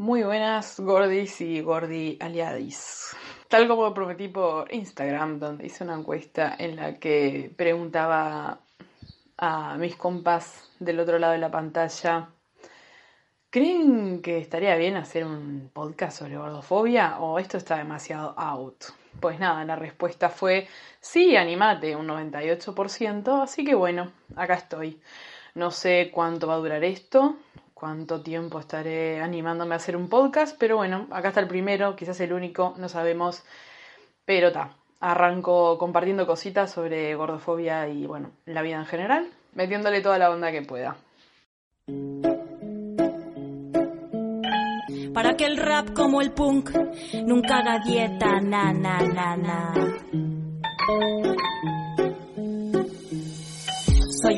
Muy 0.00 0.22
buenas 0.22 0.80
gordis 0.80 1.42
y 1.42 1.60
gordi 1.60 2.16
aliadis. 2.20 3.14
Tal 3.48 3.68
como 3.68 3.92
prometí 3.92 4.28
por 4.28 4.72
Instagram, 4.72 5.38
donde 5.38 5.66
hice 5.66 5.84
una 5.84 5.94
encuesta 5.94 6.56
en 6.58 6.76
la 6.76 6.94
que 6.94 7.52
preguntaba 7.54 8.60
a 9.36 9.76
mis 9.76 9.96
compas 9.96 10.70
del 10.78 11.00
otro 11.00 11.18
lado 11.18 11.34
de 11.34 11.38
la 11.38 11.50
pantalla, 11.50 12.30
¿creen 13.50 14.22
que 14.22 14.38
estaría 14.38 14.74
bien 14.76 14.96
hacer 14.96 15.26
un 15.26 15.68
podcast 15.70 16.20
sobre 16.20 16.38
gordofobia 16.38 17.18
o 17.20 17.38
esto 17.38 17.58
está 17.58 17.76
demasiado 17.76 18.32
out? 18.38 18.84
Pues 19.20 19.38
nada, 19.38 19.62
la 19.66 19.76
respuesta 19.76 20.30
fue 20.30 20.66
sí, 20.98 21.36
animate, 21.36 21.94
un 21.94 22.08
98%, 22.08 23.42
así 23.42 23.66
que 23.66 23.74
bueno, 23.74 24.10
acá 24.34 24.54
estoy. 24.54 24.98
No 25.54 25.70
sé 25.70 26.10
cuánto 26.10 26.46
va 26.46 26.54
a 26.54 26.58
durar 26.58 26.84
esto, 26.84 27.36
cuánto 27.80 28.20
tiempo 28.20 28.60
estaré 28.60 29.22
animándome 29.22 29.72
a 29.74 29.76
hacer 29.78 29.96
un 29.96 30.10
podcast, 30.10 30.54
pero 30.58 30.76
bueno, 30.76 31.06
acá 31.10 31.28
está 31.28 31.40
el 31.40 31.48
primero, 31.48 31.96
quizás 31.96 32.20
el 32.20 32.34
único, 32.34 32.74
no 32.76 32.90
sabemos, 32.90 33.42
pero 34.26 34.48
está. 34.48 34.76
Arranco 35.00 35.78
compartiendo 35.78 36.26
cositas 36.26 36.70
sobre 36.70 37.14
gordofobia 37.14 37.88
y 37.88 38.06
bueno, 38.06 38.32
la 38.44 38.60
vida 38.60 38.76
en 38.76 38.84
general, 38.84 39.30
metiéndole 39.54 40.02
toda 40.02 40.18
la 40.18 40.30
onda 40.30 40.52
que 40.52 40.60
pueda. 40.60 40.98
Para 45.14 45.34
que 45.36 45.46
el 45.46 45.56
rap 45.56 45.94
como 45.94 46.20
el 46.20 46.32
punk 46.32 46.70
nunca 47.24 47.60
haga 47.60 47.78
dieta, 47.78 48.40
na 48.42 48.74
na 48.74 49.00
na 49.00 49.36
na. 49.36 49.74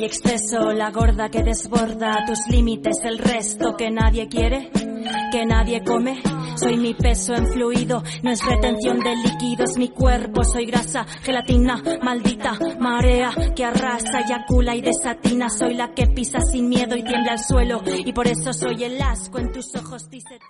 Exceso, 0.05 0.73
la 0.73 0.91
gorda 0.91 1.31
que 1.31 1.45
desborda 1.45 2.25
tus 2.27 2.41
límites, 2.51 2.97
el 3.05 3.19
resto 3.19 3.77
que 3.77 3.89
nadie 3.89 4.27
quiere, 4.29 4.69
que 5.31 5.47
nadie 5.47 5.81
come. 5.85 6.21
Soy 6.57 6.77
mi 6.77 6.93
peso 6.93 7.35
en 7.35 7.47
fluido, 7.47 8.03
no 8.25 8.33
es 8.33 8.45
retención 8.45 8.99
de 8.99 9.15
líquidos, 9.15 9.79
mi 9.79 9.91
cuerpo, 9.91 10.43
soy 10.43 10.67
grasa, 10.67 11.05
gelatina, 11.23 11.81
maldita 12.03 12.59
marea 12.81 13.31
que 13.55 13.65
arrasa, 13.65 14.23
eyacula 14.27 14.75
y 14.75 14.83
desatina. 14.83 15.49
Soy 15.49 15.75
la 15.75 15.95
que 15.95 16.09
pisa 16.09 16.41
sin 16.41 16.69
miedo 16.69 16.97
y 16.97 17.05
tiembla 17.05 17.33
al 17.35 17.39
suelo, 17.39 17.81
y 17.87 18.13
por 18.13 18.27
eso 18.27 18.53
soy 18.53 18.83
el 18.83 19.01
asco 19.01 19.39
en 19.39 19.53
tus 19.53 19.73
ojos, 19.77 20.11
dice. 20.11 20.41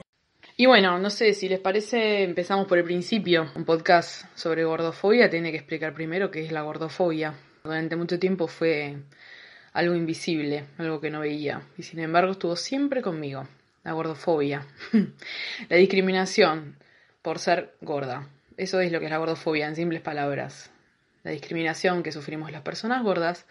Y 0.56 0.64
bueno, 0.64 0.98
no 0.98 1.10
sé 1.10 1.34
si 1.34 1.50
les 1.50 1.60
parece, 1.60 2.22
empezamos 2.22 2.66
por 2.66 2.78
el 2.78 2.84
principio. 2.84 3.50
Un 3.54 3.66
podcast 3.66 4.24
sobre 4.34 4.64
gordofobia 4.64 5.28
tiene 5.28 5.50
que 5.50 5.58
explicar 5.58 5.92
primero 5.92 6.30
qué 6.30 6.42
es 6.42 6.52
la 6.52 6.62
gordofobia. 6.62 7.34
Durante 7.64 7.96
mucho 7.96 8.18
tiempo 8.18 8.48
fue 8.48 8.96
algo 9.72 9.94
invisible, 9.94 10.66
algo 10.78 11.00
que 11.00 11.10
no 11.10 11.20
veía, 11.20 11.62
y 11.78 11.82
sin 11.82 12.00
embargo 12.00 12.32
estuvo 12.32 12.56
siempre 12.56 13.02
conmigo, 13.02 13.48
la 13.84 13.92
gordofobia, 13.92 14.66
la 15.68 15.76
discriminación 15.76 16.76
por 17.22 17.38
ser 17.38 17.74
gorda. 17.80 18.28
Eso 18.56 18.80
es 18.80 18.92
lo 18.92 18.98
que 18.98 19.06
es 19.06 19.10
la 19.10 19.18
gordofobia 19.18 19.66
en 19.66 19.76
simples 19.76 20.02
palabras. 20.02 20.70
La 21.22 21.30
discriminación 21.30 22.02
que 22.02 22.12
sufrimos 22.12 22.52
las 22.52 22.62
personas 22.62 23.02
gordas 23.02 23.46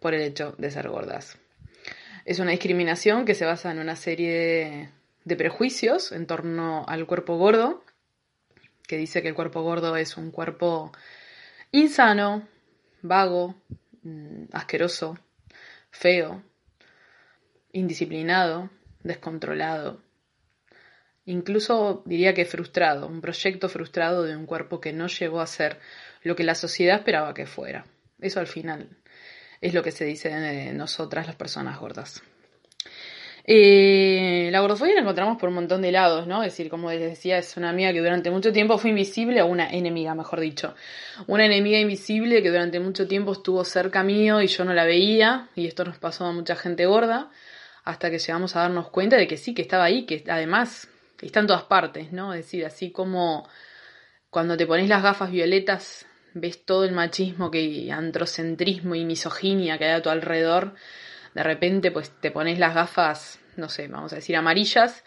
por 0.00 0.14
el 0.14 0.22
hecho 0.22 0.54
de 0.58 0.70
ser 0.70 0.88
gordas. 0.88 1.38
Es 2.24 2.38
una 2.38 2.52
discriminación 2.52 3.24
que 3.24 3.34
se 3.34 3.44
basa 3.44 3.70
en 3.70 3.78
una 3.78 3.96
serie 3.96 4.90
de, 5.24 5.36
prejuicios 5.36 6.12
en 6.12 6.26
torno 6.26 6.84
al 6.86 7.06
cuerpo 7.06 7.36
gordo, 7.36 7.82
que 8.86 8.96
dice 8.96 9.22
que 9.22 9.28
el 9.28 9.34
cuerpo 9.34 9.62
gordo 9.62 9.96
es 9.96 10.16
un 10.16 10.30
cuerpo 10.30 10.92
insano, 11.72 12.46
vago, 13.02 13.54
mm, 14.02 14.44
asqueroso, 14.52 15.18
feo, 15.94 16.42
indisciplinado, 17.72 18.68
descontrolado, 19.04 20.02
incluso 21.24 22.02
diría 22.04 22.34
que 22.34 22.44
frustrado, 22.44 23.06
un 23.06 23.20
proyecto 23.20 23.68
frustrado 23.68 24.24
de 24.24 24.36
un 24.36 24.44
cuerpo 24.44 24.80
que 24.80 24.92
no 24.92 25.06
llegó 25.06 25.40
a 25.40 25.46
ser 25.46 25.78
lo 26.22 26.34
que 26.34 26.42
la 26.42 26.56
sociedad 26.56 26.98
esperaba 26.98 27.32
que 27.32 27.46
fuera. 27.46 27.86
Eso 28.20 28.40
al 28.40 28.48
final 28.48 28.98
es 29.60 29.72
lo 29.72 29.82
que 29.82 29.92
se 29.92 30.04
dice 30.04 30.30
de 30.30 30.72
nosotras 30.72 31.26
las 31.26 31.36
personas 31.36 31.78
gordas. 31.78 32.22
Eh, 33.46 34.48
la 34.50 34.60
gordofobia 34.60 34.94
la 34.94 35.02
encontramos 35.02 35.36
por 35.36 35.50
un 35.50 35.56
montón 35.56 35.82
de 35.82 35.92
lados, 35.92 36.26
¿no? 36.26 36.42
Es 36.42 36.52
decir, 36.52 36.70
como 36.70 36.90
les 36.90 37.00
decía, 37.00 37.36
es 37.36 37.56
una 37.58 37.68
amiga 37.68 37.92
que 37.92 37.98
durante 37.98 38.30
mucho 38.30 38.52
tiempo 38.52 38.78
fue 38.78 38.90
invisible, 38.90 39.42
o 39.42 39.46
una 39.46 39.68
enemiga, 39.70 40.14
mejor 40.14 40.40
dicho. 40.40 40.74
Una 41.26 41.44
enemiga 41.44 41.78
invisible 41.78 42.42
que 42.42 42.50
durante 42.50 42.80
mucho 42.80 43.06
tiempo 43.06 43.32
estuvo 43.32 43.62
cerca 43.64 44.02
mío 44.02 44.40
y 44.40 44.46
yo 44.46 44.64
no 44.64 44.72
la 44.72 44.84
veía, 44.84 45.48
y 45.54 45.66
esto 45.66 45.84
nos 45.84 45.98
pasó 45.98 46.24
a 46.24 46.32
mucha 46.32 46.56
gente 46.56 46.86
gorda, 46.86 47.30
hasta 47.84 48.10
que 48.10 48.18
llegamos 48.18 48.56
a 48.56 48.60
darnos 48.60 48.88
cuenta 48.88 49.16
de 49.16 49.26
que 49.26 49.36
sí, 49.36 49.52
que 49.52 49.62
estaba 49.62 49.84
ahí, 49.84 50.06
que 50.06 50.24
además 50.28 50.88
está 51.20 51.40
en 51.40 51.46
todas 51.46 51.64
partes, 51.64 52.12
¿no? 52.12 52.32
Es 52.32 52.46
decir, 52.46 52.64
así 52.64 52.92
como 52.92 53.46
cuando 54.30 54.56
te 54.56 54.66
pones 54.66 54.88
las 54.88 55.02
gafas 55.02 55.30
violetas, 55.30 56.06
ves 56.32 56.64
todo 56.64 56.84
el 56.84 56.92
machismo 56.92 57.50
que 57.50 57.92
androcentrismo 57.92 58.94
y 58.94 59.04
misoginia 59.04 59.76
que 59.76 59.84
hay 59.84 59.92
a 59.92 60.02
tu 60.02 60.08
alrededor 60.08 60.74
de 61.34 61.42
repente 61.42 61.90
pues 61.90 62.10
te 62.20 62.30
pones 62.30 62.58
las 62.58 62.74
gafas, 62.74 63.40
no 63.56 63.68
sé, 63.68 63.88
vamos 63.88 64.12
a 64.12 64.16
decir 64.16 64.36
amarillas, 64.36 65.04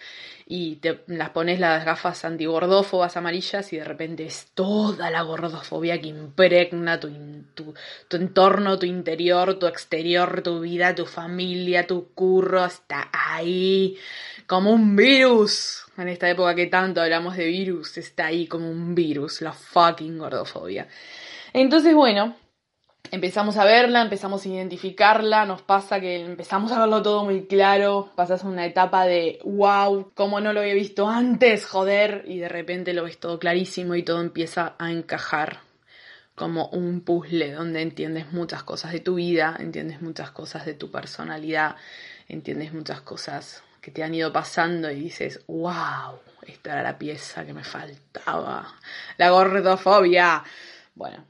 y 0.50 0.78
te 0.78 1.04
las 1.08 1.32
pones 1.32 1.60
las 1.60 1.84
gafas 1.84 2.24
antigordófobas 2.24 3.18
amarillas 3.18 3.74
y 3.74 3.78
de 3.78 3.84
repente 3.84 4.26
es 4.26 4.48
toda 4.54 5.12
la 5.12 5.22
gordofobia 5.22 6.00
que 6.00 6.08
impregna 6.08 7.02
tu, 7.02 7.12
tu, 7.54 7.74
tu, 8.08 8.18
entorno, 8.18 8.80
tu 8.80 8.86
interior, 8.86 9.60
tu 9.60 9.68
exterior, 9.68 10.42
tu 10.42 10.62
vida, 10.62 10.96
tu 10.96 11.06
familia, 11.06 11.86
tu 11.86 12.14
curro, 12.14 12.64
está 12.64 13.10
ahí 13.12 13.98
como 14.46 14.72
un 14.72 14.96
virus. 14.96 15.84
En 15.98 16.08
esta 16.08 16.30
época 16.30 16.56
que 16.56 16.68
tanto 16.68 17.02
hablamos 17.02 17.36
de 17.36 17.46
virus, 17.48 17.98
está 17.98 18.28
ahí 18.28 18.48
como 18.48 18.72
un 18.72 18.96
virus, 18.96 19.42
la 19.42 19.52
fucking 19.52 20.18
gordofobia. 20.18 20.88
Entonces, 21.52 21.94
bueno, 21.94 22.38
empezamos 23.12 23.58
a 23.58 23.66
verla, 23.66 24.02
empezamos 24.02 24.46
a 24.46 24.50
identificarla, 24.50 25.46
nos 25.46 25.62
pasa 25.62 26.00
que 26.00 26.22
empezamos 26.24 26.72
a 26.72 26.80
verlo 26.80 27.02
todo 27.02 27.24
muy 27.24 27.46
claro, 27.46 28.12
pasas 28.16 28.44
una 28.44 28.66
etapa 28.66 29.06
de 29.06 29.40
wow, 29.44 30.12
como 30.14 30.40
no 30.40 30.54
lo 30.54 30.62
había 30.62 30.74
visto 30.74 31.08
antes, 31.08 31.66
joder, 31.66 32.24
y 32.28 32.40
de 32.40 32.50
repente 32.50 32.94
lo 32.94 33.04
ves 33.04 33.20
todo 33.20 33.40
clarísimo 33.40 33.96
y 33.96 34.04
todo 34.04 34.22
empieza 34.22 34.76
a 34.78 34.92
encajar 34.92 35.60
como 36.36 36.68
un 36.68 37.02
puzzle 37.02 37.52
donde 37.54 37.82
entiendes 37.82 38.32
muchas 38.32 38.64
cosas 38.64 38.92
de 38.92 39.00
tu 39.00 39.16
vida, 39.16 39.56
entiendes 39.60 40.02
muchas 40.02 40.32
cosas 40.32 40.66
de 40.66 40.76
tu 40.76 40.92
personalidad, 40.92 41.76
entiendes 42.28 42.74
muchas 42.74 43.02
cosas 43.02 43.64
que 43.82 43.90
te 43.90 44.04
han 44.04 44.14
ido 44.14 44.32
pasando 44.32 44.92
y 44.92 45.00
dices, 45.00 45.42
wow, 45.48 46.20
esta 46.46 46.74
era 46.74 46.84
la 46.84 46.98
pieza 46.98 47.46
que 47.46 47.54
me 47.54 47.64
faltaba, 47.64 48.76
la 49.18 49.30
gordofobia. 49.32 50.44
Bueno, 50.94 51.26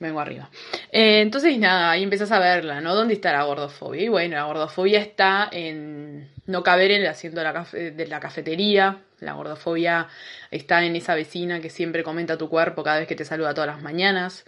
vengo 0.00 0.18
arriba. 0.18 0.50
Eh, 0.90 1.20
entonces, 1.20 1.56
nada, 1.58 1.92
ahí 1.92 2.02
empezás 2.02 2.32
a 2.32 2.40
verla, 2.40 2.80
¿no? 2.80 2.94
¿Dónde 2.94 3.14
está 3.14 3.32
la 3.32 3.44
gordofobia? 3.44 4.02
Y 4.02 4.08
bueno, 4.08 4.34
la 4.34 4.44
gordofobia 4.44 4.98
está 4.98 5.48
en 5.52 6.28
no 6.46 6.62
caber 6.64 6.90
en 6.90 7.02
el 7.02 7.06
asiento 7.06 7.40
de 7.40 8.06
la, 8.08 8.20
cafetería. 8.20 9.02
La 9.20 9.34
gordofobia 9.34 10.08
está 10.50 10.84
en 10.84 10.96
esa 10.96 11.14
vecina 11.14 11.60
que 11.60 11.70
siempre 11.70 12.02
comenta 12.02 12.38
tu 12.38 12.48
cuerpo 12.48 12.82
cada 12.82 12.98
vez 12.98 13.06
que 13.06 13.14
te 13.14 13.24
saluda 13.24 13.54
todas 13.54 13.68
las 13.68 13.82
mañanas. 13.82 14.44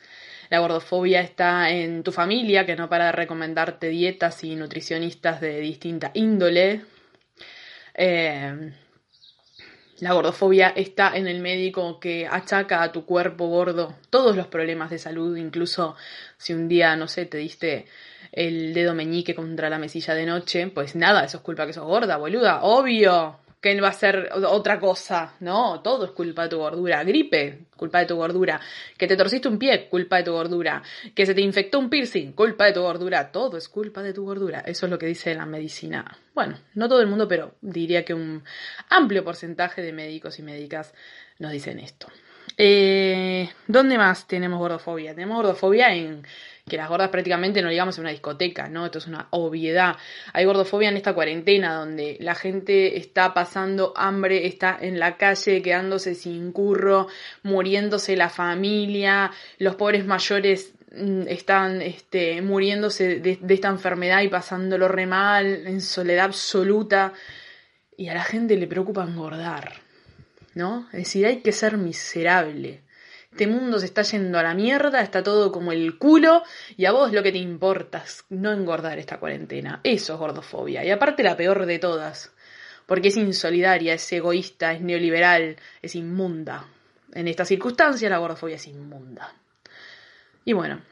La 0.49 0.59
gordofobia 0.59 1.21
está 1.21 1.71
en 1.71 2.03
tu 2.03 2.13
familia, 2.13 2.67
que 2.67 2.75
no 2.75 2.89
para 2.89 3.07
de 3.07 3.13
recomendarte 3.13 3.89
dietas 3.89 4.43
y 4.45 4.57
nutricionistas 4.57 5.41
de 5.41 5.61
distinta 5.61 6.11
índole. 6.15 6.83
Eh, 7.95 8.73
la 10.01 10.13
gordofobia 10.13 10.69
está 10.69 11.17
en 11.17 11.29
el 11.29 11.41
médico 11.41 12.01
que 12.01 12.27
achaca 12.27 12.83
a 12.83 12.93
tu 12.93 13.05
cuerpo 13.05 13.47
gordo 13.47 13.95
todos 14.11 14.37
los 14.37 14.47
problemas 14.47 14.91
de 14.91 14.99
salud, 14.99 15.37
incluso 15.37 15.97
si 16.39 16.55
un 16.55 16.69
día, 16.69 16.97
no 16.97 17.09
sé, 17.09 17.27
te 17.27 17.39
diste 17.39 17.87
el 18.33 18.75
dedo 18.75 18.95
meñique 18.95 19.35
contra 19.35 19.71
la 19.71 19.79
mesilla 19.79 20.15
de 20.15 20.27
noche, 20.27 20.69
pues 20.69 20.97
nada, 20.97 21.25
eso 21.25 21.37
es 21.39 21.43
culpa 21.43 21.67
que 21.67 21.73
sos 21.73 21.85
gorda, 21.85 22.17
boluda, 22.17 22.63
obvio 22.63 23.39
que 23.63 23.81
va 23.81 23.89
a 23.89 23.93
ser 23.93 24.29
otra 24.35 24.81
cosa, 24.81 25.35
¿no? 25.39 25.81
Todo 25.83 26.07
es 26.07 26.11
culpa 26.11 26.43
de 26.43 26.49
tu 26.49 26.59
gordura. 26.59 27.05
Gripe, 27.05 27.67
culpa 27.77 28.01
de 28.01 28.07
tu 28.07 28.17
gordura. 28.17 28.61
Que 28.99 29.07
te 29.07 29.17
torciste 29.17 29.47
un 29.47 29.57
pie, 29.57 29.89
culpa 29.89 30.17
de 30.17 30.25
tu 30.25 30.33
gordura. 30.33 30.83
Que 31.15 31.25
se 31.25 31.33
te 31.33 31.43
infectó 31.43 31.79
un 31.79 31.89
piercing, 31.89 32.33
culpa 32.33 32.65
de 32.67 32.73
tu 32.73 32.83
gordura. 32.83 33.31
Todo 33.31 33.57
es 33.57 33.69
culpa 33.69 34.03
de 34.03 34.13
tu 34.13 34.25
gordura. 34.25 34.65
Eso 34.67 34.87
es 34.87 34.91
lo 34.91 34.99
que 34.99 35.07
dice 35.07 35.33
la 35.37 35.47
medicina. 35.47 36.19
Bueno, 36.35 36.59
no 36.75 36.89
todo 36.89 37.01
el 37.01 37.07
mundo, 37.07 37.29
pero 37.29 37.55
diría 37.61 38.05
que 38.05 38.15
un 38.15 38.43
amplio 38.89 39.23
porcentaje 39.23 39.81
de 39.81 39.93
médicos 39.93 40.41
y 40.41 40.43
médicas 40.43 40.93
nos 41.39 41.53
dicen 41.53 41.79
esto. 41.79 42.09
Eh, 42.59 43.49
¿Dónde 43.69 43.97
más 43.97 44.27
tenemos 44.27 44.59
gordofobia? 44.59 45.15
Tenemos 45.15 45.37
gordofobia 45.37 45.95
en 45.95 46.27
que 46.73 46.79
las 46.79 46.89
gordas 46.89 47.11
prácticamente 47.11 47.61
no 47.61 47.69
llegamos 47.69 47.99
a 47.99 48.01
una 48.01 48.09
discoteca, 48.09 48.67
¿no? 48.67 48.87
Esto 48.87 48.97
es 48.97 49.07
una 49.07 49.27
obviedad. 49.29 49.95
Hay 50.33 50.47
gordofobia 50.47 50.89
en 50.89 50.97
esta 50.97 51.13
cuarentena 51.13 51.75
donde 51.75 52.17
la 52.19 52.35
gente 52.35 52.97
está 52.97 53.35
pasando 53.35 53.93
hambre, 53.95 54.47
está 54.47 54.79
en 54.81 54.99
la 54.99 55.19
calle 55.19 55.61
quedándose 55.61 56.15
sin 56.15 56.51
curro, 56.51 57.09
muriéndose 57.43 58.17
la 58.17 58.31
familia, 58.31 59.31
los 59.59 59.77
pobres 59.77 60.07
mayores 60.07 60.73
mm, 60.97 61.29
están 61.29 61.83
este, 61.83 62.41
muriéndose 62.41 63.21
de, 63.21 63.39
de 63.39 63.55
esta 63.55 63.69
enfermedad 63.69 64.23
y 64.23 64.29
pasándolo 64.29 64.89
re 64.89 65.05
mal, 65.05 65.67
en 65.67 65.83
soledad 65.83 66.25
absoluta. 66.25 67.13
y 67.99 68.09
a 68.09 68.15
la 68.15 68.25
gente 68.25 68.57
le 68.57 68.67
preocupa 68.67 69.05
engordar, 69.05 69.75
¿no? 70.55 70.89
Es 70.93 71.01
decir, 71.01 71.27
hay 71.27 71.43
que 71.43 71.53
ser 71.53 71.77
miserable. 71.77 72.81
Este 73.33 73.47
mundo 73.47 73.79
se 73.79 73.87
está 73.87 74.03
yendo 74.03 74.39
a 74.39 74.43
la 74.43 74.53
mierda, 74.53 75.01
está 75.01 75.23
todo 75.23 75.51
como 75.53 75.73
el 75.73 75.97
culo 75.97 76.43
y 76.77 76.85
a 76.85 76.93
vos 76.93 77.13
lo 77.13 77.23
que 77.23 77.33
te 77.33 77.39
importa 77.39 78.03
es 78.05 78.27
no 78.29 78.53
engordar 78.53 78.99
esta 78.99 79.19
cuarentena. 79.19 79.81
Eso 79.85 80.13
es 80.13 80.19
gordofobia. 80.19 80.85
Y 80.85 80.91
aparte 80.91 81.23
la 81.23 81.35
peor 81.35 81.65
de 81.65 81.79
todas, 81.79 82.31
porque 82.85 83.09
es 83.09 83.17
insolidaria, 83.17 83.95
es 83.95 84.13
egoísta, 84.13 84.75
es 84.75 84.83
neoliberal, 84.83 85.57
es 85.81 85.95
inmunda. 85.95 86.67
En 87.15 87.27
estas 87.27 87.49
circunstancias 87.49 88.11
la 88.11 88.19
gordofobia 88.19 88.57
es 88.57 88.67
inmunda. 88.67 89.35
Y 90.45 90.53
bueno, 90.53 90.83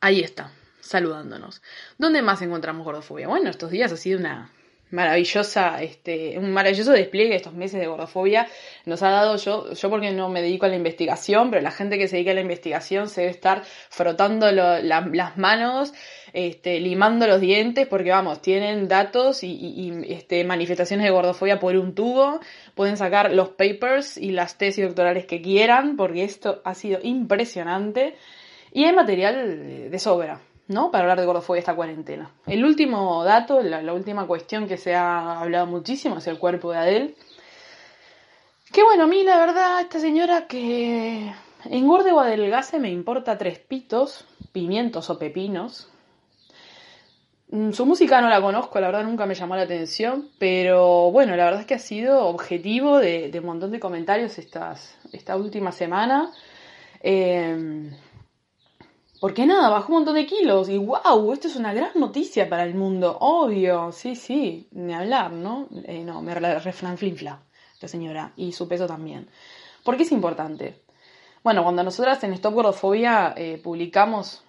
ahí 0.00 0.20
está, 0.20 0.50
saludándonos. 0.80 1.60
¿Dónde 1.98 2.22
más 2.22 2.40
encontramos 2.40 2.86
gordofobia? 2.86 3.28
Bueno, 3.28 3.50
estos 3.50 3.70
días 3.70 3.92
ha 3.92 3.98
sido 3.98 4.18
una 4.18 4.50
maravillosa, 4.90 5.82
este, 5.82 6.38
un 6.38 6.52
maravilloso 6.52 6.92
despliegue 6.92 7.34
estos 7.34 7.54
meses 7.54 7.80
de 7.80 7.86
gordofobia 7.86 8.46
nos 8.84 9.02
ha 9.02 9.10
dado. 9.10 9.36
Yo, 9.36 9.72
yo 9.72 9.90
porque 9.90 10.12
no 10.12 10.28
me 10.28 10.42
dedico 10.42 10.66
a 10.66 10.68
la 10.68 10.76
investigación, 10.76 11.50
pero 11.50 11.62
la 11.62 11.72
gente 11.72 11.98
que 11.98 12.08
se 12.08 12.16
dedica 12.16 12.30
a 12.30 12.34
la 12.34 12.40
investigación 12.40 13.08
se 13.08 13.22
debe 13.22 13.32
estar 13.32 13.62
frotando 13.90 14.50
las 14.52 15.36
manos, 15.36 15.92
este, 16.32 16.78
limando 16.80 17.26
los 17.26 17.40
dientes, 17.40 17.86
porque 17.86 18.10
vamos, 18.10 18.40
tienen 18.42 18.86
datos 18.88 19.42
y, 19.42 19.52
y, 19.52 20.12
este, 20.12 20.44
manifestaciones 20.44 21.04
de 21.04 21.10
gordofobia 21.10 21.58
por 21.58 21.76
un 21.76 21.94
tubo, 21.94 22.40
pueden 22.74 22.96
sacar 22.96 23.32
los 23.32 23.50
papers 23.50 24.16
y 24.16 24.30
las 24.30 24.56
tesis 24.56 24.84
doctorales 24.84 25.26
que 25.26 25.42
quieran, 25.42 25.96
porque 25.96 26.24
esto 26.24 26.60
ha 26.64 26.74
sido 26.74 27.00
impresionante. 27.02 28.14
Y 28.72 28.84
hay 28.84 28.92
material 28.92 29.90
de 29.90 29.98
sobra. 29.98 30.40
¿No? 30.68 30.90
Para 30.90 31.04
hablar 31.04 31.20
de 31.20 31.26
gordofobia 31.26 31.60
esta 31.60 31.76
cuarentena. 31.76 32.30
El 32.46 32.64
último 32.64 33.24
dato, 33.24 33.62
la, 33.62 33.92
última 33.92 34.26
cuestión 34.26 34.66
que 34.66 34.76
se 34.76 34.94
ha 34.94 35.40
hablado 35.40 35.66
muchísimo 35.66 36.18
es 36.18 36.26
el 36.26 36.38
cuerpo 36.38 36.72
de 36.72 36.78
Adele. 36.78 37.14
Que 38.72 38.82
bueno, 38.82 39.04
a 39.04 39.06
mí 39.06 39.22
la 39.22 39.38
verdad, 39.38 39.80
esta 39.80 40.00
señora 40.00 40.46
que 40.46 41.32
engorde 41.64 42.12
o 42.12 42.20
adelgase 42.20 42.78
me 42.78 42.90
importa 42.90 43.38
tres 43.38 43.58
pitos, 43.58 44.26
pimientos 44.52 45.08
o 45.08 45.18
pepinos. 45.18 45.88
Mm, 47.48 47.70
su 47.70 47.86
música 47.86 48.20
no 48.20 48.28
la 48.28 48.40
conozco, 48.40 48.80
la 48.80 48.88
verdad 48.88 49.04
nunca 49.04 49.24
me 49.24 49.36
llamó 49.36 49.54
la 49.54 49.62
atención, 49.62 50.30
pero 50.38 51.12
bueno, 51.12 51.36
la 51.36 51.44
verdad 51.44 51.60
es 51.60 51.66
que 51.66 51.74
ha 51.74 51.78
sido 51.78 52.26
objetivo 52.26 52.98
de, 52.98 53.30
un 53.38 53.46
montón 53.46 53.70
de 53.70 53.78
comentarios 53.78 54.36
esta 54.38 55.36
última 55.36 55.70
semana. 55.70 56.32
Eh, 57.00 57.88
porque 59.20 59.46
nada, 59.46 59.68
bajó 59.70 59.88
un 59.88 59.98
montón 59.98 60.14
de 60.14 60.26
kilos 60.26 60.68
y 60.68 60.78
wow, 60.78 61.32
esto 61.32 61.48
es 61.48 61.56
una 61.56 61.72
gran 61.72 61.92
noticia 61.94 62.48
para 62.48 62.64
el 62.64 62.74
mundo, 62.74 63.16
obvio, 63.20 63.90
sí, 63.92 64.14
sí, 64.14 64.68
ni 64.72 64.92
hablar, 64.92 65.32
¿no? 65.32 65.68
Eh, 65.84 66.04
no, 66.04 66.20
me 66.22 66.34
reflanflinfla 66.34 67.40
la 67.80 67.88
señora 67.88 68.32
y 68.36 68.52
su 68.52 68.68
peso 68.68 68.86
también. 68.86 69.28
¿Por 69.82 69.96
qué 69.96 70.02
es 70.02 70.12
importante? 70.12 70.82
Bueno, 71.42 71.62
cuando 71.62 71.82
nosotras 71.82 72.22
en 72.24 72.32
Stop 72.34 72.54
Gordofobia 72.54 73.32
eh, 73.36 73.60
publicamos 73.62 74.42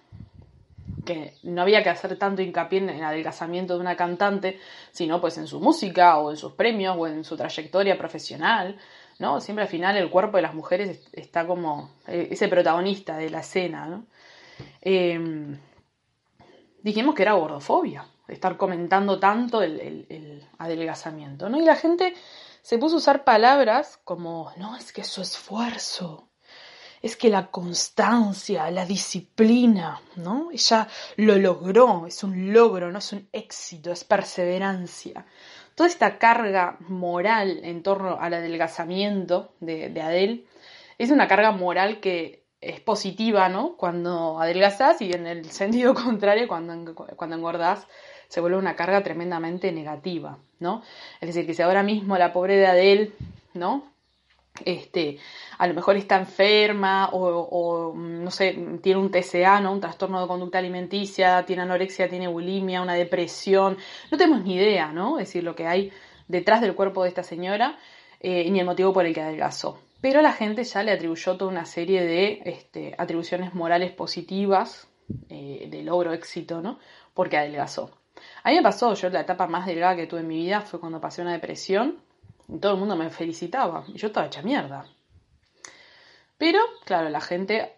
que 1.06 1.34
no 1.44 1.62
había 1.62 1.82
que 1.82 1.90
hacer 1.90 2.18
tanto 2.18 2.42
hincapié 2.42 2.80
en 2.80 2.90
el 2.90 3.04
adelgazamiento 3.04 3.74
de 3.74 3.80
una 3.80 3.96
cantante, 3.96 4.58
sino 4.90 5.20
pues 5.20 5.38
en 5.38 5.46
su 5.46 5.60
música 5.60 6.18
o 6.18 6.30
en 6.30 6.36
sus 6.36 6.52
premios 6.52 6.96
o 6.98 7.06
en 7.06 7.24
su 7.24 7.36
trayectoria 7.36 7.96
profesional, 7.96 8.76
¿no? 9.18 9.40
Siempre 9.40 9.62
al 9.62 9.70
final 9.70 9.96
el 9.96 10.10
cuerpo 10.10 10.36
de 10.36 10.42
las 10.42 10.54
mujeres 10.54 11.08
está 11.12 11.46
como 11.46 11.90
eh, 12.06 12.28
ese 12.30 12.48
protagonista 12.48 13.16
de 13.16 13.30
la 13.30 13.40
escena, 13.40 13.86
¿no? 13.86 14.04
Em, 14.80 15.58
dijimos 16.82 17.14
que 17.14 17.22
era 17.22 17.32
gordofobia, 17.32 18.06
estar 18.28 18.56
comentando 18.56 19.18
tanto 19.18 19.62
el, 19.62 20.46
adelgazamiento, 20.58 21.48
¿no? 21.48 21.58
Y 21.58 21.64
la 21.64 21.76
gente 21.76 22.14
se 22.62 22.78
puso 22.78 22.96
a 22.96 22.98
usar 22.98 23.24
palabras 23.24 23.98
como, 24.04 24.52
no, 24.56 24.76
es 24.76 24.92
que 24.92 25.04
su 25.04 25.22
esfuerzo, 25.22 26.28
es 27.00 27.16
que 27.16 27.30
la 27.30 27.50
constancia, 27.50 28.70
la 28.70 28.84
disciplina, 28.84 30.02
¿no? 30.16 30.50
Ella 30.52 30.88
lo 31.16 31.36
logró, 31.36 32.06
es 32.06 32.24
un 32.24 32.52
logro, 32.52 32.90
no 32.90 32.98
es 32.98 33.12
un 33.12 33.28
éxito, 33.32 33.92
es 33.92 34.04
perseverancia. 34.04 35.24
Toda 35.74 35.88
esta 35.88 36.18
carga 36.18 36.76
moral 36.80 37.60
en 37.62 37.84
torno 37.84 38.18
al 38.20 38.34
adelgazamiento 38.34 39.54
de, 39.60 39.90
de 39.90 40.02
Adele 40.02 40.44
es 40.98 41.10
una 41.12 41.28
carga 41.28 41.52
moral 41.52 42.00
que 42.00 42.47
es 42.60 42.80
positiva, 42.80 43.48
¿no? 43.48 43.76
Cuando 43.76 44.40
adelgazas 44.40 45.00
y 45.00 45.12
en 45.12 45.26
el 45.26 45.44
sentido 45.50 45.94
contrario, 45.94 46.48
cuando, 46.48 46.94
cuando 46.94 47.36
engordás, 47.36 47.86
se 48.28 48.40
vuelve 48.40 48.58
una 48.58 48.76
carga 48.76 49.02
tremendamente 49.02 49.72
negativa, 49.72 50.38
¿no? 50.58 50.82
Es 51.20 51.28
decir, 51.28 51.46
que 51.46 51.54
si 51.54 51.62
ahora 51.62 51.82
mismo 51.82 52.18
la 52.18 52.32
pobre 52.32 52.56
de 52.56 52.66
Adele, 52.66 53.12
¿no? 53.54 53.92
Este, 54.64 55.18
a 55.56 55.68
lo 55.68 55.74
mejor 55.74 55.96
está 55.96 56.16
enferma 56.16 57.10
o, 57.12 57.28
o, 57.28 57.94
no 57.94 58.30
sé, 58.30 58.58
tiene 58.82 59.00
un 59.00 59.10
TCA, 59.10 59.60
¿no? 59.60 59.72
Un 59.72 59.80
trastorno 59.80 60.20
de 60.20 60.26
conducta 60.26 60.58
alimenticia, 60.58 61.44
tiene 61.46 61.62
anorexia, 61.62 62.08
tiene 62.08 62.26
bulimia, 62.26 62.82
una 62.82 62.94
depresión, 62.94 63.78
no 64.10 64.18
tenemos 64.18 64.42
ni 64.44 64.56
idea, 64.56 64.92
¿no? 64.92 65.18
Es 65.20 65.28
decir, 65.28 65.44
lo 65.44 65.54
que 65.54 65.66
hay 65.66 65.92
detrás 66.26 66.60
del 66.60 66.74
cuerpo 66.74 67.04
de 67.04 67.08
esta 67.08 67.22
señora 67.22 67.78
eh, 68.20 68.50
ni 68.50 68.58
el 68.58 68.66
motivo 68.66 68.92
por 68.92 69.06
el 69.06 69.14
que 69.14 69.22
adelgazó 69.22 69.78
pero 70.00 70.22
la 70.22 70.32
gente 70.32 70.64
ya 70.64 70.82
le 70.82 70.92
atribuyó 70.92 71.36
toda 71.36 71.50
una 71.50 71.64
serie 71.64 72.04
de 72.04 72.42
este, 72.44 72.94
atribuciones 72.98 73.54
morales 73.54 73.92
positivas 73.92 74.88
eh, 75.28 75.66
de 75.70 75.82
logro, 75.82 76.12
éxito, 76.12 76.60
¿no? 76.60 76.78
Porque 77.14 77.36
adelgazó. 77.36 77.90
A 78.42 78.50
mí 78.50 78.56
me 78.56 78.62
pasó, 78.62 78.94
yo 78.94 79.10
la 79.10 79.20
etapa 79.20 79.46
más 79.46 79.66
delgada 79.66 79.96
que 79.96 80.06
tuve 80.06 80.20
en 80.20 80.28
mi 80.28 80.36
vida 80.36 80.60
fue 80.60 80.80
cuando 80.80 81.00
pasé 81.00 81.22
una 81.22 81.32
depresión 81.32 81.98
y 82.48 82.58
todo 82.58 82.72
el 82.72 82.78
mundo 82.78 82.96
me 82.96 83.10
felicitaba 83.10 83.84
y 83.88 83.98
yo 83.98 84.08
estaba 84.08 84.26
hecha 84.26 84.42
mierda. 84.42 84.86
Pero, 86.36 86.60
claro, 86.84 87.08
la 87.08 87.20
gente, 87.20 87.72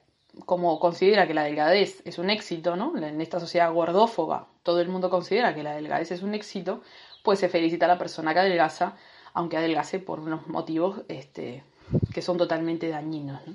como 0.44 0.78
considera 0.78 1.26
que 1.26 1.34
la 1.34 1.44
delgadez 1.44 2.02
es 2.04 2.18
un 2.18 2.28
éxito, 2.28 2.76
¿no? 2.76 2.96
En 2.96 3.20
esta 3.20 3.40
sociedad 3.40 3.72
gordófoba, 3.72 4.48
todo 4.62 4.80
el 4.80 4.88
mundo 4.88 5.08
considera 5.08 5.54
que 5.54 5.62
la 5.62 5.74
delgadez 5.74 6.12
es 6.12 6.22
un 6.22 6.34
éxito, 6.34 6.82
pues 7.22 7.38
se 7.38 7.48
felicita 7.48 7.86
a 7.86 7.88
la 7.88 7.98
persona 7.98 8.34
que 8.34 8.40
adelgaza, 8.40 8.96
aunque 9.32 9.56
adelgace 9.56 9.98
por 9.98 10.20
unos 10.20 10.46
motivos 10.46 11.02
este, 11.08 11.64
que 12.12 12.22
son 12.22 12.36
totalmente 12.38 12.88
dañinos. 12.88 13.40
¿no? 13.46 13.54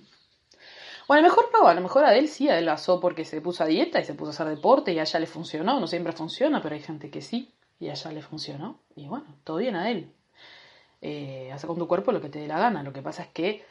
O 1.07 1.13
a 1.13 1.17
lo 1.17 1.23
mejor 1.23 1.49
no, 1.53 1.67
a 1.67 1.73
lo 1.73 1.81
mejor 1.81 2.03
a 2.03 2.15
él 2.15 2.27
sí 2.27 2.49
adelgazó 2.49 2.99
porque 2.99 3.25
se 3.25 3.41
puso 3.41 3.63
a 3.63 3.67
dieta 3.67 3.99
y 3.99 4.05
se 4.05 4.15
puso 4.15 4.31
a 4.31 4.33
hacer 4.33 4.47
deporte 4.47 4.91
y 4.91 4.99
a 4.99 5.03
ella 5.03 5.19
le 5.19 5.27
funcionó. 5.27 5.79
No 5.79 5.87
siempre 5.87 6.13
funciona, 6.13 6.61
pero 6.61 6.75
hay 6.75 6.81
gente 6.81 7.11
que 7.11 7.21
sí 7.21 7.53
y 7.79 7.89
a 7.89 7.91
ella 7.91 8.11
le 8.11 8.21
funcionó. 8.21 8.79
Y 8.95 9.07
bueno, 9.07 9.25
todo 9.43 9.57
bien 9.57 9.75
a 9.75 9.91
él. 9.91 10.11
Eh, 11.01 11.53
con 11.67 11.77
tu 11.77 11.87
cuerpo 11.87 12.11
lo 12.11 12.21
que 12.21 12.29
te 12.29 12.39
dé 12.39 12.47
la 12.47 12.57
gana. 12.57 12.81
Lo 12.81 12.91
que 12.91 13.03
pasa 13.03 13.23
es 13.23 13.29
que 13.29 13.63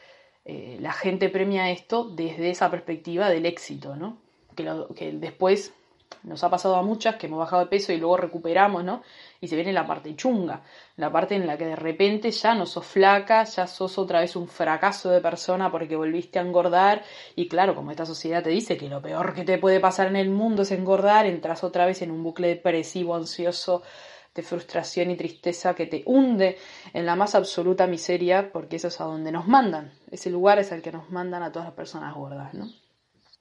eh, 0.44 0.78
la 0.80 0.92
gente 0.92 1.28
premia 1.28 1.70
esto 1.70 2.04
desde 2.04 2.50
esa 2.50 2.70
perspectiva 2.70 3.28
del 3.28 3.46
éxito, 3.46 3.96
¿no? 3.96 4.18
Que, 4.54 4.70
que 4.94 5.12
después 5.12 5.74
nos 6.24 6.42
ha 6.42 6.50
pasado 6.50 6.76
a 6.76 6.82
muchas 6.82 7.16
que 7.16 7.26
hemos 7.26 7.38
bajado 7.38 7.62
de 7.62 7.68
peso 7.68 7.92
y 7.92 7.98
luego 7.98 8.16
recuperamos, 8.16 8.82
¿no? 8.82 9.02
Y 9.40 9.48
se 9.48 9.56
viene 9.56 9.72
la 9.72 9.86
parte 9.86 10.16
chunga, 10.16 10.62
la 10.96 11.12
parte 11.12 11.34
en 11.34 11.46
la 11.46 11.56
que 11.58 11.66
de 11.66 11.76
repente 11.76 12.30
ya 12.30 12.54
no 12.54 12.66
sos 12.66 12.86
flaca, 12.86 13.44
ya 13.44 13.66
sos 13.66 13.98
otra 13.98 14.20
vez 14.20 14.34
un 14.34 14.48
fracaso 14.48 15.10
de 15.10 15.20
persona 15.20 15.70
porque 15.70 15.96
volviste 15.96 16.38
a 16.38 16.42
engordar. 16.42 17.02
Y 17.36 17.46
claro, 17.46 17.74
como 17.74 17.90
esta 17.90 18.06
sociedad 18.06 18.42
te 18.42 18.50
dice 18.50 18.76
que 18.76 18.88
lo 18.88 19.02
peor 19.02 19.34
que 19.34 19.44
te 19.44 19.58
puede 19.58 19.80
pasar 19.80 20.06
en 20.08 20.16
el 20.16 20.30
mundo 20.30 20.62
es 20.62 20.70
engordar, 20.72 21.26
entras 21.26 21.62
otra 21.62 21.86
vez 21.86 22.00
en 22.02 22.10
un 22.10 22.22
bucle 22.22 22.48
depresivo, 22.48 23.14
ansioso, 23.14 23.82
de 24.34 24.42
frustración 24.42 25.10
y 25.10 25.16
tristeza 25.16 25.74
que 25.74 25.86
te 25.86 26.02
hunde 26.06 26.58
en 26.92 27.06
la 27.06 27.14
más 27.14 27.34
absoluta 27.34 27.86
miseria, 27.86 28.50
porque 28.52 28.76
eso 28.76 28.88
es 28.88 29.00
a 29.00 29.04
donde 29.04 29.30
nos 29.30 29.46
mandan. 29.46 29.92
Ese 30.10 30.30
lugar 30.30 30.58
es 30.58 30.72
al 30.72 30.82
que 30.82 30.90
nos 30.90 31.10
mandan 31.10 31.42
a 31.42 31.52
todas 31.52 31.68
las 31.68 31.74
personas 31.74 32.14
gordas, 32.14 32.52
¿no? 32.52 32.68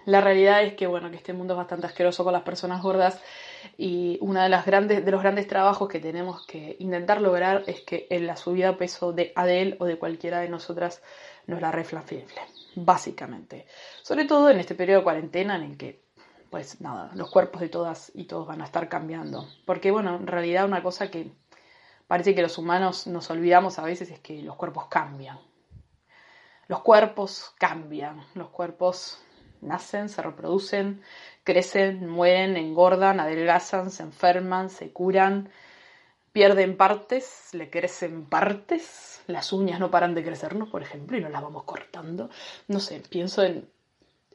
La 0.05 0.21
realidad 0.21 0.63
es 0.63 0.73
que, 0.73 0.87
bueno, 0.87 1.09
que 1.09 1.17
este 1.17 1.33
mundo 1.33 1.53
es 1.53 1.57
bastante 1.57 1.87
asqueroso 1.87 2.23
con 2.23 2.33
las 2.33 2.43
personas 2.43 2.81
gordas 2.81 3.21
y 3.77 4.17
uno 4.21 4.41
de, 4.41 5.01
de 5.01 5.11
los 5.11 5.21
grandes 5.21 5.47
trabajos 5.47 5.87
que 5.87 5.99
tenemos 5.99 6.45
que 6.45 6.75
intentar 6.79 7.21
lograr 7.21 7.63
es 7.67 7.81
que 7.81 8.07
en 8.09 8.27
la 8.27 8.35
subida 8.35 8.71
de 8.71 8.77
peso 8.77 9.13
de 9.13 9.31
Adele 9.35 9.77
o 9.79 9.85
de 9.85 9.97
cualquiera 9.97 10.39
de 10.39 10.49
nosotras 10.49 11.01
nos 11.47 11.61
la 11.61 11.71
reflanfle, 11.71 12.25
básicamente. 12.75 13.65
Sobre 14.01 14.25
todo 14.25 14.49
en 14.49 14.59
este 14.59 14.75
periodo 14.75 14.99
de 14.99 15.03
cuarentena 15.03 15.55
en 15.55 15.63
el 15.63 15.77
que, 15.77 16.03
pues 16.49 16.81
nada, 16.81 17.11
los 17.15 17.31
cuerpos 17.31 17.61
de 17.61 17.69
todas 17.69 18.11
y 18.13 18.25
todos 18.25 18.45
van 18.47 18.61
a 18.61 18.65
estar 18.65 18.89
cambiando. 18.89 19.47
Porque, 19.65 19.91
bueno, 19.91 20.15
en 20.15 20.27
realidad 20.27 20.65
una 20.65 20.83
cosa 20.83 21.09
que 21.09 21.31
parece 22.07 22.35
que 22.35 22.41
los 22.41 22.57
humanos 22.57 23.07
nos 23.07 23.29
olvidamos 23.29 23.79
a 23.79 23.83
veces 23.83 24.11
es 24.11 24.19
que 24.19 24.41
los 24.41 24.55
cuerpos 24.55 24.87
cambian. 24.87 25.39
Los 26.67 26.81
cuerpos 26.81 27.53
cambian, 27.57 28.25
los 28.35 28.49
cuerpos 28.49 29.19
nacen, 29.67 30.09
se 30.09 30.21
reproducen, 30.21 31.01
crecen, 31.43 32.09
mueren, 32.09 32.57
engordan, 32.57 33.19
adelgazan, 33.19 33.91
se 33.91 34.03
enferman, 34.03 34.69
se 34.69 34.91
curan, 34.91 35.49
pierden 36.31 36.77
partes, 36.77 37.49
le 37.53 37.69
crecen 37.69 38.25
partes, 38.25 39.21
las 39.27 39.53
uñas 39.53 39.79
no 39.79 39.91
paran 39.91 40.15
de 40.15 40.23
crecernos, 40.23 40.69
por 40.69 40.81
ejemplo, 40.81 41.17
y 41.17 41.21
nos 41.21 41.31
las 41.31 41.41
vamos 41.41 41.63
cortando. 41.63 42.29
No 42.67 42.79
sé, 42.79 43.01
pienso 43.09 43.43
en 43.43 43.67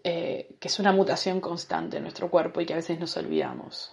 eh, 0.05 0.57
que 0.61 0.69
es 0.69 0.79
una 0.79 0.93
mutación 0.93 1.41
constante 1.41 1.97
en 1.97 2.05
nuestro 2.05 2.31
cuerpo 2.31 2.61
y 2.61 2.67
que 2.67 2.73
a 2.73 2.77
veces 2.77 2.99
nos 2.99 3.17
olvidamos. 3.17 3.93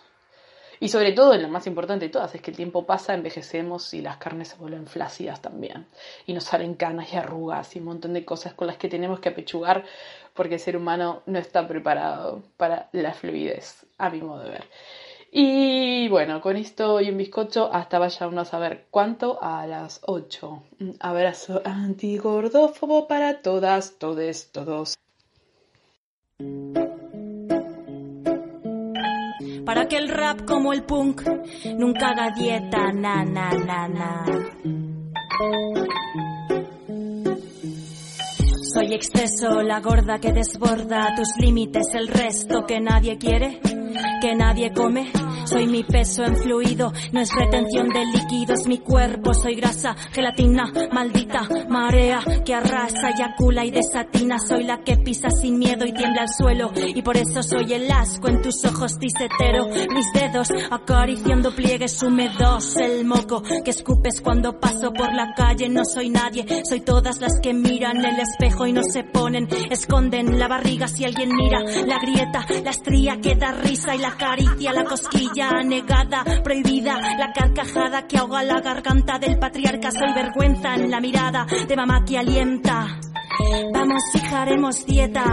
Y 0.79 0.89
sobre 0.89 1.11
todo, 1.13 1.35
lo 1.37 1.47
más 1.49 1.67
importante 1.67 2.05
de 2.05 2.11
todas, 2.11 2.33
es 2.35 2.41
que 2.41 2.51
el 2.51 2.57
tiempo 2.57 2.85
pasa, 2.85 3.13
envejecemos 3.13 3.93
y 3.93 4.01
las 4.01 4.17
carnes 4.17 4.49
se 4.49 4.57
vuelven 4.57 4.87
flácidas 4.87 5.41
también. 5.41 5.85
Y 6.25 6.33
nos 6.33 6.45
salen 6.45 6.75
canas 6.75 7.11
y 7.13 7.17
arrugas 7.17 7.75
y 7.75 7.79
un 7.79 7.85
montón 7.85 8.13
de 8.13 8.25
cosas 8.25 8.53
con 8.53 8.67
las 8.67 8.77
que 8.77 8.89
tenemos 8.89 9.19
que 9.19 9.29
apechugar 9.29 9.85
porque 10.33 10.55
el 10.55 10.59
ser 10.59 10.77
humano 10.77 11.23
no 11.25 11.39
está 11.39 11.67
preparado 11.67 12.43
para 12.57 12.89
la 12.91 13.13
fluidez, 13.13 13.85
a 13.97 14.09
mi 14.09 14.21
modo 14.21 14.43
de 14.43 14.49
ver. 14.49 14.65
Y 15.31 16.07
bueno, 16.07 16.39
con 16.39 16.55
esto 16.55 17.01
y 17.01 17.09
un 17.09 17.17
bizcocho, 17.17 17.69
hasta 17.73 17.99
vayamos 17.99 18.53
a 18.53 18.59
ver 18.59 18.85
cuánto 18.89 19.37
a 19.41 19.67
las 19.67 19.99
8. 20.05 20.63
Un 20.79 20.95
abrazo 20.99 21.61
antigordófobo 21.65 23.07
para 23.07 23.41
todas, 23.41 23.97
todes, 23.97 24.51
todos. 24.51 24.95
Para 29.65 29.87
que 29.87 29.97
el 29.97 30.09
rap 30.09 30.45
como 30.45 30.73
el 30.73 30.83
punk 30.83 31.23
nunca 31.77 32.09
haga 32.09 32.31
dieta, 32.31 32.91
na, 32.93 33.23
na, 33.25 33.49
na, 33.51 33.87
na. 33.87 34.25
Soy 38.73 38.93
exceso, 38.93 39.61
la 39.61 39.79
gorda 39.79 40.19
que 40.19 40.33
desborda 40.33 41.15
tus 41.15 41.29
límites, 41.39 41.93
el 41.93 42.07
resto 42.07 42.65
que 42.65 42.79
nadie 42.79 43.17
quiere 43.17 43.59
que 44.21 44.35
nadie 44.35 44.71
come. 44.73 45.11
Soy 45.45 45.67
mi 45.67 45.83
peso 45.83 46.23
en 46.23 46.35
fluido, 46.37 46.91
no 47.11 47.19
es 47.19 47.29
retención 47.33 47.89
de 47.89 48.05
líquidos, 48.05 48.67
mi 48.67 48.79
cuerpo 48.79 49.33
soy 49.33 49.55
grasa, 49.55 49.95
gelatina, 50.11 50.71
maldita 50.91 51.47
marea 51.69 52.23
que 52.43 52.53
arrasa, 52.53 53.09
eyacula 53.09 53.65
y 53.65 53.71
desatina. 53.71 54.37
Soy 54.39 54.63
la 54.63 54.79
que 54.79 54.97
pisa 54.97 55.29
sin 55.29 55.59
miedo 55.59 55.85
y 55.85 55.93
tiembla 55.93 56.23
al 56.23 56.29
suelo, 56.29 56.71
y 56.75 57.01
por 57.01 57.17
eso 57.17 57.43
soy 57.43 57.73
el 57.73 57.91
asco 57.91 58.27
en 58.27 58.41
tus 58.41 58.63
ojos 58.65 58.97
tisetero. 58.97 59.67
Mis 59.93 60.11
dedos 60.13 60.49
acariciando 60.71 61.53
pliegues 61.55 62.01
húmedos, 62.01 62.75
el 62.77 63.05
moco 63.05 63.43
que 63.63 63.71
escupes 63.71 64.21
cuando 64.21 64.59
paso 64.59 64.91
por 64.91 65.13
la 65.13 65.33
calle. 65.35 65.69
No 65.69 65.83
soy 65.85 66.09
nadie, 66.09 66.45
soy 66.67 66.81
todas 66.81 67.19
las 67.19 67.39
que 67.41 67.53
miran 67.53 68.03
el 68.03 68.19
espejo 68.19 68.65
y 68.65 68.73
no 68.73 68.81
se 68.83 69.03
ponen, 69.03 69.47
esconden 69.69 70.39
la 70.39 70.47
barriga 70.47 70.87
si 70.87 71.05
alguien 71.05 71.29
mira 71.35 71.59
la 71.85 71.99
grieta, 71.99 72.45
la 72.63 72.71
estría 72.71 73.19
que 73.21 73.35
da 73.35 73.51
risa 73.51 73.95
y 73.95 73.99
la 73.99 74.15
caricia, 74.17 74.73
la 74.73 74.83
cosquilla 74.83 75.34
negada, 75.35 76.23
prohibida, 76.43 76.97
la 77.17 77.33
carcajada 77.33 78.07
que 78.07 78.17
ahoga 78.17 78.41
la 78.43 78.61
garganta 78.61 79.19
del 79.19 79.37
patriarca. 79.37 79.91
Soy 79.91 80.13
vergüenza 80.13 80.75
en 80.75 80.89
la 80.89 81.01
mirada 81.01 81.45
de 81.67 81.75
mamá 81.75 82.05
que 82.05 82.17
alienta. 82.17 82.99
Vamos, 83.73 84.03
hija, 84.15 84.43
haremos 84.43 84.85
dieta. 84.85 85.25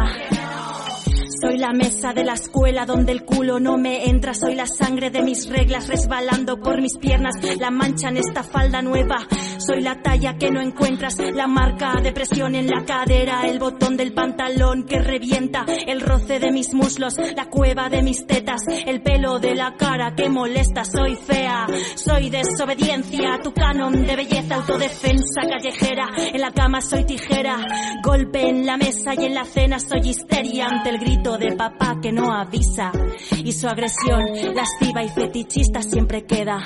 Soy 1.43 1.59
la 1.59 1.73
mesa 1.73 2.13
de 2.13 2.23
la 2.23 2.35
escuela 2.35 2.87
donde 2.87 3.11
el 3.11 3.25
culo 3.25 3.59
no 3.59 3.77
me 3.77 4.09
entra. 4.09 4.33
Soy 4.33 4.55
la 4.55 4.69
sangre 4.69 5.11
de 5.11 5.23
mis 5.23 5.49
reglas 5.51 5.89
resbalando 5.89 6.61
por 6.61 6.81
mis 6.81 6.97
piernas. 6.99 7.35
La 7.59 7.73
mancha 7.73 8.11
en 8.11 8.19
esta 8.19 8.45
falda 8.45 8.81
nueva. 8.81 9.27
Soy 9.59 9.81
la 9.81 10.01
talla 10.01 10.37
que 10.39 10.53
no 10.53 10.61
encuentras. 10.61 11.19
La 11.19 11.49
marca 11.49 11.95
de 12.01 12.13
presión 12.13 12.55
en 12.55 12.69
la 12.69 12.85
cadera. 12.85 13.43
El 13.43 13.59
botón 13.59 13.97
del 13.97 14.15
pantalón 14.15 14.85
que 14.85 15.01
revienta. 15.01 15.67
El 15.85 16.01
roce 16.01 16.39
de 16.39 16.53
mis 16.53 16.75
muslos. 16.75 17.17
La 17.35 17.47
cueva 17.47 17.89
de 17.89 18.05
mis 18.05 18.25
tetas. 18.25 18.63
El 18.69 19.03
pelo 19.03 19.41
de 19.41 19.57
la 19.57 19.75
cara 19.75 20.15
que 20.15 20.29
molesta. 20.29 20.85
Soy 20.85 21.17
fea. 21.17 21.67
Soy 21.97 22.31
desobediencia. 22.31 23.41
Tu 23.43 23.53
canon 23.53 24.07
de 24.07 24.15
belleza. 24.15 24.55
Autodefensa 24.55 25.41
callejera. 25.49 26.07
En 26.33 26.41
la 26.41 26.53
cama 26.53 26.81
soy 26.81 27.05
tijera. 27.05 27.67
Golpe 28.01 28.49
en 28.49 28.65
la 28.65 28.77
mesa 28.77 29.15
y 29.19 29.25
en 29.25 29.35
la 29.35 29.45
cena 29.45 29.81
soy 29.81 30.09
histeria 30.09 30.67
ante 30.67 30.91
el 30.91 30.99
grito 30.99 31.32
de 31.39 31.53
papá 31.57 31.99
que 32.01 32.13
no 32.13 32.33
avisa 32.33 32.93
y 33.45 33.53
su 33.53 33.69
agresión 33.69 34.21
lasciva 34.55 35.03
y 35.03 35.09
fetichista 35.09 35.83
siempre 35.83 36.25
queda. 36.25 36.61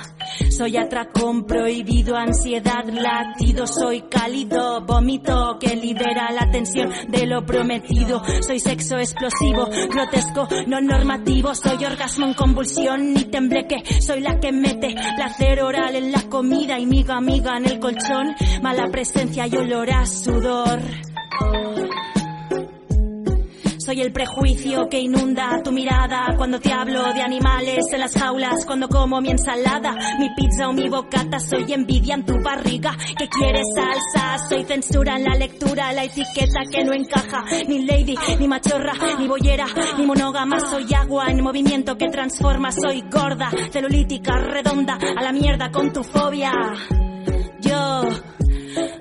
Soy 0.51 0.77
atracón 0.77 1.45
prohibido, 1.45 2.17
ansiedad, 2.17 2.85
latido, 2.87 3.67
soy 3.67 4.03
cálido, 4.03 4.85
vómito 4.85 5.59
que 5.61 5.77
libera 5.77 6.31
la 6.33 6.51
tensión 6.51 6.91
de 7.09 7.27
lo 7.27 7.45
prometido. 7.45 8.23
Soy 8.41 8.61
sexo 8.61 8.99
explosivo, 8.99 9.69
grotesco, 9.91 10.49
no 10.67 10.81
normativo, 10.81 11.55
soy 11.55 11.85
orgasmo 11.85 12.27
en 12.27 12.35
convulsión 12.35 13.13
ni 13.13 13.25
tembleque, 13.25 13.83
soy 14.01 14.21
la 14.21 14.39
que 14.41 14.53
mete 14.53 14.95
placer 15.17 15.63
oral 15.63 15.97
en 15.97 16.13
la 16.13 16.23
comida 16.23 16.79
y 16.79 16.87
miga 16.87 17.17
amiga 17.17 17.57
en 17.57 17.67
el 17.67 17.79
colchón, 17.79 18.35
mala 18.63 18.89
presencia 18.89 19.47
y 19.47 19.57
olor 19.57 19.91
a 19.91 20.07
sudor. 20.07 20.81
Soy 23.87 24.01
el 24.01 24.11
prejuicio 24.11 24.89
que 24.89 24.99
inunda 24.99 25.63
tu 25.63 25.71
mirada 25.71 26.35
cuando 26.37 26.59
te 26.59 26.73
hablo 26.73 27.05
de 27.15 27.23
animales 27.23 27.87
en 27.93 28.01
las 28.01 28.15
jaulas, 28.15 28.67
cuando 28.67 28.89
como 28.89 29.21
mi 29.21 29.31
ensalada, 29.31 29.95
mi 30.19 30.29
pizza 30.35 30.69
o 30.69 30.73
mi 30.73 30.89
bocata. 30.89 31.39
Soy 31.39 31.73
envidia 31.73 32.15
en 32.15 32.27
tu 32.27 32.35
barriga 32.43 32.97
que 33.17 33.29
quieres 33.29 33.63
salsa. 33.77 34.49
Soy 34.49 34.65
censura 34.65 35.15
en 35.15 35.23
la 35.23 35.37
lectura, 35.37 35.93
la 35.93 36.03
etiqueta 36.03 36.63
que 36.69 36.83
no 36.83 36.95
encaja. 36.95 37.45
Ni 37.69 37.87
lady, 37.87 38.17
ni 38.41 38.49
machorra, 38.49 38.95
ni 39.21 39.29
boyera, 39.29 39.67
ni 39.97 40.05
monógama. 40.05 40.59
Soy 40.59 40.93
agua 40.93 41.27
en 41.29 41.41
movimiento 41.45 41.97
que 41.97 42.09
transforma. 42.09 42.73
Soy 42.73 43.03
gorda, 43.03 43.53
celulítica, 43.71 44.33
redonda, 44.33 44.99
a 45.17 45.23
la 45.23 45.31
mierda 45.31 45.71
con 45.71 45.93
tu 45.93 46.03
fobia. 46.03 46.51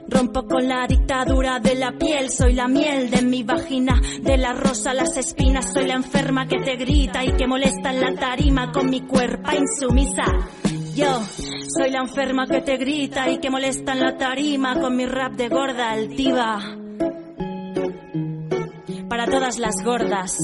Rompo 0.08 0.46
con 0.48 0.68
la 0.68 0.86
dictadura 0.88 1.60
de 1.60 1.76
la 1.76 1.92
piel, 1.94 2.30
soy 2.30 2.54
la 2.54 2.68
miel 2.68 3.10
de 3.10 3.22
mi 3.24 3.44
vagina, 3.44 4.00
de 4.22 4.38
la 4.38 4.54
rosa 4.54 4.94
las 4.94 5.18
espinas, 5.18 5.74
soy 5.74 5.88
la 5.88 5.96
enferma 5.96 6.48
que 6.48 6.60
te 6.60 6.76
grita 6.76 7.24
y 7.24 7.32
que 7.34 7.48
molesta 7.48 7.92
en 7.92 8.02
la 8.02 8.14
tarima 8.14 8.72
con 8.72 8.90
mi 8.90 9.02
cuerpo 9.02 9.52
insumisa. 9.52 10.26
Yo 10.96 11.22
soy 11.76 11.92
la 11.92 12.02
enferma 12.02 12.46
que 12.46 12.62
te 12.62 12.78
grita 12.78 13.30
y 13.30 13.40
que 13.40 13.50
molesta 13.50 13.94
en 13.94 14.00
la 14.00 14.16
tarima 14.18 14.80
con 14.80 14.96
mi 14.96 15.06
rap 15.06 15.34
de 15.34 15.50
gorda 15.50 15.92
altiva. 15.92 16.60
Para 19.10 19.26
todas 19.26 19.58
las 19.60 19.84
gordas 19.84 20.38